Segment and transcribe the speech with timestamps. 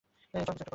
[0.01, 0.69] জন, কিছু একটা কর।